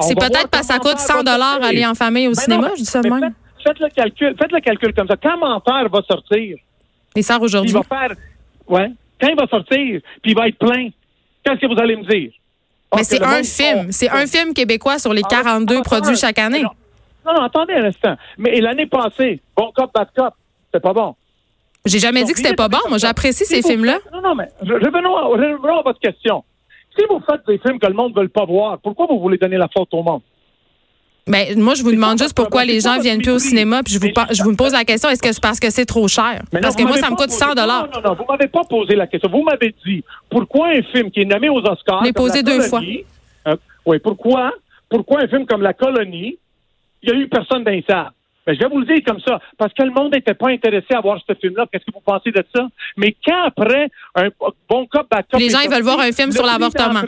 C'est 0.00 0.18
peut-être 0.18 0.48
parce 0.48 0.66
que 0.66 0.72
ça 0.72 0.78
coûte 0.80 0.98
100 0.98 1.22
dollars 1.22 1.58
aller 1.62 1.86
en 1.86 1.94
famille 1.94 2.26
au 2.26 2.34
cinéma, 2.34 2.70
je 2.70 2.82
dis 2.82 2.86
ça 2.86 3.00
même. 3.02 3.32
Faites, 3.62 3.78
le 3.78 3.88
calcul, 3.88 4.34
faites 4.38 4.52
le 4.52 4.60
calcul 4.60 4.92
comme 4.92 5.08
ça. 5.08 5.16
Quand 5.16 5.38
Menteur 5.38 5.88
va 5.88 6.02
sortir? 6.02 6.58
Il 7.16 7.24
sort 7.24 7.40
aujourd'hui. 7.40 7.70
Il 7.70 7.74
va 7.74 7.82
faire, 7.82 8.16
ouais. 8.68 8.90
Quand 9.18 9.28
il 9.28 9.36
va 9.36 9.46
sortir, 9.46 10.00
puis 10.20 10.32
il 10.32 10.34
va 10.34 10.48
être 10.48 10.58
plein, 10.58 10.88
qu'est-ce 11.42 11.60
que 11.60 11.72
vous 11.72 11.80
allez 11.80 11.96
me 11.96 12.04
dire? 12.04 12.32
Mais 12.96 13.04
c'est 13.04 13.22
un 13.22 13.42
film. 13.42 13.92
C'est 13.92 14.10
un 14.10 14.26
film 14.26 14.54
québécois 14.54 14.98
sur 14.98 15.12
les 15.12 15.22
42 15.22 15.76
ah, 15.78 15.82
produits 15.82 16.16
chaque 16.16 16.38
année. 16.38 16.62
Non, 16.62 17.32
non, 17.34 17.42
attendez 17.42 17.74
un 17.74 17.84
instant. 17.84 18.16
Mais 18.36 18.60
l'année 18.60 18.86
passée, 18.86 19.40
Bon 19.56 19.72
Cop, 19.74 19.90
Bad 19.94 20.08
Cop, 20.14 20.34
c'était 20.66 20.82
pas 20.82 20.92
bon. 20.92 21.14
J'ai 21.86 21.98
jamais 21.98 22.24
dit 22.24 22.32
que 22.32 22.38
c'était 22.38 22.54
pas 22.54 22.68
bon. 22.68 22.78
Moi, 22.88 22.98
j'apprécie 22.98 23.44
ces 23.44 23.62
films-là. 23.62 23.98
Non, 24.12 24.22
non, 24.22 24.34
mais 24.34 24.48
revenons 24.60 25.16
à, 25.16 25.82
votre 25.82 26.00
question. 26.00 26.44
Si 26.96 27.04
vous 27.08 27.20
faites 27.28 27.46
des 27.46 27.58
films 27.58 27.78
que 27.78 27.86
le 27.86 27.94
monde 27.94 28.14
ne 28.16 28.22
veut 28.22 28.28
pas 28.28 28.44
voir, 28.44 28.78
pourquoi 28.78 29.06
vous 29.06 29.18
voulez 29.18 29.36
donner 29.36 29.56
la 29.56 29.68
faute 29.68 29.88
au 29.92 30.02
monde? 30.02 30.22
Ben, 31.26 31.58
moi, 31.58 31.74
je 31.74 31.82
vous 31.82 31.92
demande 31.92 32.18
juste 32.18 32.34
pourquoi 32.34 32.64
les 32.64 32.80
gens 32.80 33.00
viennent 33.00 33.22
plus 33.22 33.32
au 33.32 33.38
cinéma, 33.38 33.82
puis 33.82 33.94
je 33.94 33.98
vous, 33.98 34.08
je 34.30 34.42
vous 34.42 34.54
pose 34.54 34.72
la 34.72 34.84
question, 34.84 35.08
est-ce 35.08 35.22
que 35.22 35.32
c'est 35.32 35.42
parce 35.42 35.58
que 35.58 35.70
c'est 35.70 35.86
trop 35.86 36.06
cher? 36.06 36.42
parce 36.60 36.76
que 36.76 36.82
moi, 36.82 36.98
ça 36.98 37.10
me 37.10 37.16
coûte 37.16 37.30
100 37.30 37.54
dollars. 37.54 37.88
Non, 37.94 38.00
non, 38.02 38.10
non, 38.10 38.14
vous 38.14 38.24
m'avez 38.28 38.48
pas 38.48 38.64
posé 38.64 38.94
la 38.94 39.06
question. 39.06 39.30
Vous 39.30 39.42
m'avez 39.42 39.74
dit, 39.86 40.04
pourquoi 40.28 40.68
un 40.68 40.82
film 40.82 41.10
qui 41.10 41.20
est 41.20 41.24
nommé 41.24 41.48
aux 41.48 41.60
Oscars... 41.60 42.00
Je 42.00 42.04
l'ai 42.04 42.12
posé 42.12 42.42
deux 42.42 42.60
fois. 42.62 42.82
Euh, 43.46 43.56
oui, 43.86 43.98
pourquoi, 44.00 44.52
pourquoi 44.90 45.22
un 45.22 45.28
film 45.28 45.46
comme 45.46 45.62
La 45.62 45.72
Colonie, 45.72 46.36
il 47.02 47.12
n'y 47.12 47.18
a 47.18 47.20
eu 47.22 47.28
personne 47.28 47.64
dans 47.64 47.70
les 47.70 47.84
salles? 47.88 48.10
Ben, 48.46 48.54
je 48.54 48.60
vais 48.60 48.68
vous 48.68 48.80
le 48.80 48.86
dire 48.86 49.02
comme 49.06 49.20
ça, 49.20 49.40
parce 49.56 49.72
que 49.72 49.82
le 49.82 49.90
monde 49.90 50.12
n'était 50.12 50.34
pas 50.34 50.50
intéressé 50.50 50.92
à 50.92 51.00
voir 51.00 51.18
ce 51.26 51.34
film-là. 51.34 51.64
Qu'est-ce 51.72 51.86
que 51.86 51.92
vous 51.94 52.02
pensez 52.04 52.30
de 52.30 52.44
ça? 52.54 52.68
Mais 52.98 53.16
quand 53.24 53.44
après 53.46 53.88
un 54.14 54.28
bon 54.68 54.86
cop, 54.86 55.06
Les 55.38 55.48
gens, 55.48 55.60
ils 55.60 55.70
veulent 55.70 55.82
voir 55.82 56.00
un 56.00 56.12
film 56.12 56.30
sur 56.30 56.44
l'avortement. 56.44 57.00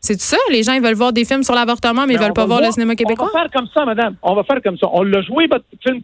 C'est 0.00 0.20
ça? 0.20 0.36
Les 0.50 0.62
gens, 0.62 0.74
ils 0.74 0.82
veulent 0.82 0.94
voir 0.94 1.12
des 1.12 1.24
films 1.24 1.42
sur 1.42 1.54
l'avortement, 1.54 2.06
mais, 2.06 2.14
ils 2.14 2.16
ils 2.16 2.22
veulent 2.22 2.32
pas 2.32 2.46
voir, 2.46 2.60
le 2.60 2.70
cinéma 2.70 2.94
québécois? 2.94 3.28
On 3.32 3.36
va 3.36 3.42
faire 3.42 3.50
comme 3.50 3.68
ça, 3.74 3.84
madame. 3.84 4.16
On 4.22 4.34
va 4.34 4.44
faire 4.44 4.62
comme 4.62 4.78
ça. 4.78 4.88
On 4.92 5.02
l'a 5.02 5.22
joué, 5.22 5.46
votre 5.48 5.64
film 5.82 6.00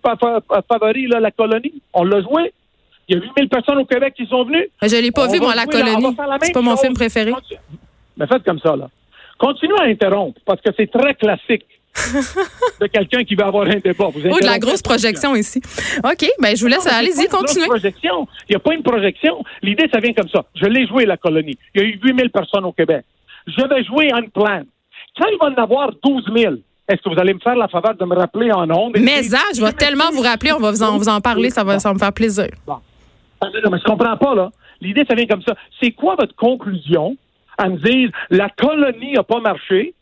favori, 0.68 1.06
là, 1.06 1.20
La 1.20 1.30
Colonie. 1.30 1.80
On 1.92 2.04
l'a 2.04 2.20
joué. 2.20 2.52
Il 3.08 3.16
y 3.16 3.18
a 3.18 3.22
8000 3.22 3.48
personnes 3.48 3.78
au 3.78 3.84
Québec 3.84 4.14
qui 4.16 4.26
sont 4.26 4.44
venues. 4.44 4.68
Je 4.82 4.96
ne 4.96 5.00
l'ai 5.00 5.12
pas 5.12 5.28
vu, 5.28 5.38
moi, 5.38 5.54
La 5.54 5.66
Colonie. 5.66 6.16
C'est 6.42 6.52
pas 6.52 6.60
mon 6.60 6.76
film 6.76 6.94
préféré. 6.94 7.32
mais 8.16 8.26
faites 8.26 8.44
comme 8.44 8.58
ça, 8.58 8.74
là. 8.76 8.88
Continuez 9.38 9.78
à 9.80 9.84
interrompre, 9.84 10.40
parce 10.44 10.60
que 10.60 10.70
c'est 10.76 10.90
très 10.90 11.14
classique 11.14 11.66
de 12.80 12.86
quelqu'un 12.86 13.24
qui 13.24 13.34
veut 13.34 13.44
avoir 13.44 13.66
un 13.66 13.78
débat. 13.78 14.08
Vous 14.12 14.20
oh, 14.24 14.40
de 14.40 14.46
la 14.46 14.58
grosse 14.58 14.82
projection 14.82 15.34
ici. 15.36 15.60
OK, 15.98 16.26
ben 16.40 16.56
je 16.56 16.60
vous 16.60 16.66
laisse, 16.66 16.86
allez-y, 16.86 17.28
continuez. 17.28 17.66
projection. 17.66 18.26
Il 18.48 18.52
n'y 18.52 18.56
a 18.56 18.58
pas 18.58 18.74
une 18.74 18.82
projection. 18.82 19.44
L'idée, 19.62 19.88
ça 19.92 20.00
vient 20.00 20.12
comme 20.12 20.28
ça. 20.28 20.44
Je 20.54 20.66
l'ai 20.66 20.86
joué, 20.86 21.04
la 21.04 21.16
colonie. 21.16 21.56
Il 21.74 21.82
y 21.82 21.84
a 21.84 21.88
eu 21.88 22.00
8000 22.02 22.30
personnes 22.30 22.64
au 22.64 22.72
Québec. 22.72 23.04
Je 23.46 23.68
vais 23.68 23.84
jouer 23.84 24.10
en 24.12 24.22
plan. 24.22 24.62
Quand 25.18 25.26
il 25.30 25.38
va 25.40 25.46
en 25.46 25.62
avoir 25.62 25.90
12 26.02 26.24
000, 26.36 26.54
est-ce 26.88 27.00
que 27.02 27.14
vous 27.14 27.20
allez 27.20 27.34
me 27.34 27.38
faire 27.38 27.56
la 27.56 27.68
faveur 27.68 27.94
de 27.94 28.04
me 28.04 28.14
rappeler 28.14 28.52
en 28.52 28.68
ondes? 28.70 28.96
Mais 28.98 29.22
ça, 29.22 29.40
je 29.54 29.62
vais 29.62 29.72
tellement 29.72 30.10
vous 30.12 30.22
rappeler, 30.22 30.52
on 30.52 30.58
va 30.58 30.70
vous 30.70 30.82
en, 30.82 30.98
vous 30.98 31.08
en 31.08 31.20
parler, 31.20 31.50
ça 31.50 31.64
va, 31.64 31.78
ça 31.78 31.88
va 31.88 31.94
me 31.94 31.98
faire 31.98 32.12
plaisir. 32.12 32.48
Bon. 32.66 32.76
Ah, 33.40 33.46
non, 33.64 33.70
mais 33.70 33.78
je 33.78 33.84
comprends 33.84 34.16
pas, 34.16 34.34
là. 34.34 34.50
L'idée, 34.80 35.04
ça 35.08 35.14
vient 35.14 35.26
comme 35.26 35.42
ça. 35.42 35.54
C'est 35.80 35.92
quoi 35.92 36.16
votre 36.18 36.34
conclusion 36.34 37.16
à 37.56 37.68
me 37.68 37.76
dire 37.78 38.10
la 38.30 38.48
colonie 38.50 39.12
n'a 39.12 39.22
pas 39.22 39.40
marché? 39.40 39.94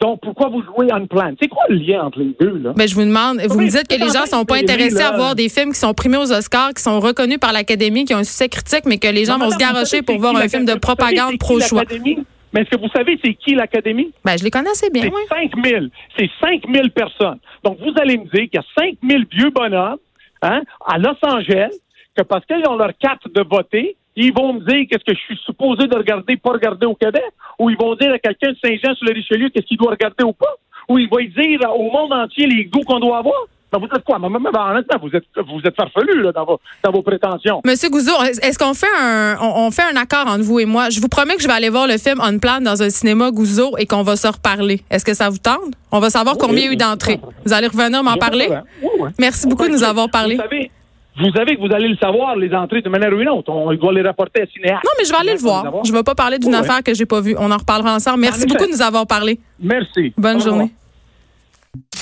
Donc, 0.00 0.20
pourquoi 0.20 0.48
vous 0.48 0.62
jouez 0.62 0.88
plan? 1.08 1.32
C'est 1.40 1.48
quoi 1.48 1.62
le 1.68 1.76
lien 1.76 2.02
entre 2.02 2.18
les 2.18 2.34
deux, 2.40 2.58
là? 2.58 2.72
Ben, 2.74 2.88
je 2.88 2.94
vous 2.94 3.04
demande, 3.04 3.40
vous 3.46 3.60
me 3.60 3.68
dites 3.68 3.86
que 3.86 3.94
les 3.94 4.10
gens 4.10 4.26
sont 4.26 4.44
pas 4.44 4.56
intéressés 4.56 5.00
à 5.00 5.12
voir 5.12 5.36
des 5.36 5.48
films 5.48 5.72
qui 5.72 5.78
sont 5.78 5.94
primés 5.94 6.16
aux 6.16 6.32
Oscars, 6.32 6.74
qui 6.74 6.82
sont 6.82 6.98
reconnus 6.98 7.38
par 7.38 7.52
l'Académie, 7.52 8.04
qui 8.04 8.14
ont 8.14 8.18
un 8.18 8.24
succès 8.24 8.48
critique, 8.48 8.84
mais 8.84 8.98
que 8.98 9.06
les 9.06 9.26
gens 9.26 9.38
vont 9.38 9.50
se 9.50 9.58
garrocher 9.58 10.02
pour 10.02 10.18
voir 10.18 10.34
un 10.36 10.48
film 10.48 10.64
de 10.64 10.74
propagande 10.74 11.38
pro-choix. 11.38 11.84
Mais 12.52 12.62
est-ce 12.62 12.70
que 12.70 12.80
vous 12.80 12.90
savez 12.94 13.18
c'est 13.24 13.34
qui 13.34 13.54
l'Académie? 13.54 14.12
Ben, 14.24 14.36
je 14.38 14.44
les 14.44 14.50
connais 14.50 14.70
assez 14.70 14.90
bien. 14.90 15.04
C'est 15.28 15.34
5 15.34 15.64
000. 15.64 15.86
C'est 16.18 16.30
5 16.40 16.62
000 16.72 16.88
personnes. 16.90 17.38
Donc, 17.64 17.78
vous 17.80 17.92
allez 18.00 18.18
me 18.18 18.24
dire 18.24 18.48
qu'il 18.50 18.54
y 18.54 18.58
a 18.58 18.64
5 18.78 18.96
000 19.02 19.22
vieux 19.30 19.50
bonhommes 19.50 19.98
hein, 20.42 20.62
à 20.84 20.98
Los 20.98 21.16
Angeles 21.22 21.72
que 22.16 22.22
parce 22.22 22.44
qu'ils 22.44 22.66
ont 22.68 22.76
leur 22.76 22.92
carte 22.98 23.26
de 23.32 23.42
voter, 23.42 23.96
ils 24.16 24.32
vont 24.32 24.52
me 24.52 24.60
dire 24.60 24.86
qu'est-ce 24.90 25.04
que 25.04 25.14
je 25.14 25.20
suis 25.20 25.38
supposé 25.46 25.86
de 25.86 25.96
regarder, 25.96 26.36
pas 26.36 26.52
regarder 26.52 26.86
au 26.86 26.94
Québec, 26.94 27.24
ou 27.58 27.70
ils 27.70 27.76
vont 27.76 27.94
dire 27.94 28.12
à 28.12 28.18
quelqu'un 28.18 28.52
de 28.52 28.58
Saint-Jean 28.62 28.94
sur 28.94 29.06
le 29.06 29.14
Richelieu 29.14 29.48
qu'est-ce 29.48 29.66
qu'il 29.66 29.78
doit 29.78 29.92
regarder 29.92 30.24
ou 30.24 30.32
pas, 30.32 30.54
ou 30.88 30.98
ils 30.98 31.08
vont 31.08 31.18
dire 31.18 31.60
au 31.74 31.90
monde 31.90 32.12
entier 32.12 32.46
les 32.46 32.66
goûts 32.66 32.82
qu'on 32.82 33.00
doit 33.00 33.18
avoir. 33.18 33.46
Ben, 33.72 33.78
vous 33.78 33.86
êtes 33.86 34.04
quoi? 34.04 34.18
Ben, 34.18 34.28
honnêtement, 34.28 34.98
vous 35.00 35.16
êtes, 35.16 35.24
vous 35.36 35.60
êtes 35.64 35.74
farfelu 35.74 36.22
là, 36.22 36.32
dans, 36.32 36.44
vos, 36.44 36.60
dans 36.84 36.92
vos 36.92 37.02
prétentions. 37.02 37.62
Monsieur 37.64 37.88
Gouzeau, 37.88 38.12
est-ce 38.22 38.58
qu'on 38.58 38.74
fait 38.74 38.86
un 39.00 39.38
on, 39.40 39.70
fait 39.70 39.82
un 39.82 39.96
accord 39.96 40.26
entre 40.26 40.42
vous 40.42 40.60
et 40.60 40.66
moi? 40.66 40.90
Je 40.90 41.00
vous 41.00 41.08
promets 41.08 41.36
que 41.36 41.42
je 41.42 41.48
vais 41.48 41.54
aller 41.54 41.70
voir 41.70 41.86
le 41.86 41.96
film 41.96 42.20
On 42.22 42.38
Plan 42.38 42.60
dans 42.60 42.82
un 42.82 42.90
cinéma 42.90 43.30
Gouzeau 43.30 43.76
et 43.78 43.86
qu'on 43.86 44.02
va 44.02 44.16
se 44.16 44.26
reparler. 44.26 44.82
Est-ce 44.90 45.04
que 45.04 45.14
ça 45.14 45.30
vous 45.30 45.38
tente? 45.38 45.72
On 45.90 46.00
va 46.00 46.10
savoir 46.10 46.36
combien 46.36 46.58
il 46.58 46.64
y 46.64 46.68
a 46.68 46.72
eu 46.72 46.76
d'entrées. 46.76 47.18
Vous 47.46 47.52
allez 47.52 47.68
revenir 47.68 48.02
m'en 48.02 48.16
parler? 48.16 48.48
Merci 49.18 49.46
beaucoup 49.46 49.66
de 49.66 49.72
nous 49.72 49.84
avoir 49.84 50.10
parlé. 50.10 50.36
Vous 50.36 50.42
savez, 50.42 50.70
vous 51.16 51.30
savez 51.32 51.56
que 51.56 51.60
vous 51.60 51.74
allez 51.74 51.88
le 51.88 51.96
savoir, 51.96 52.36
les 52.36 52.52
entrées, 52.54 52.82
de 52.82 52.88
manière 52.88 53.12
ou 53.12 53.16
d'une 53.16 53.28
autre. 53.28 53.50
On 53.50 53.72
doit 53.74 53.92
les 53.92 54.02
rapporter 54.02 54.42
à 54.42 54.46
Cinéaste. 54.46 54.84
Non, 54.84 54.90
mais 54.98 55.04
je 55.04 55.10
vais 55.10 55.18
aller 55.18 55.34
le 55.34 55.38
voir. 55.38 55.64
Je 55.84 55.92
ne 55.92 55.96
vais 55.96 56.02
pas 56.02 56.14
parler 56.14 56.38
d'une 56.38 56.54
affaire 56.54 56.82
que 56.82 56.92
j'ai 56.92 57.06
pas 57.06 57.20
vue. 57.20 57.36
On 57.38 57.50
en 57.50 57.56
reparlera 57.56 57.94
ensemble. 57.94 58.20
Merci 58.20 58.46
beaucoup 58.46 58.66
de 58.66 58.72
nous 58.72 58.82
avoir 58.82 59.06
parlé. 59.06 59.38
Merci. 59.60 60.12
Bonne 60.18 60.40
journée. 60.40 60.70